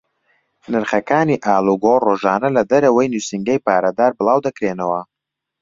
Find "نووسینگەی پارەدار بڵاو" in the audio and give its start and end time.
3.13-4.43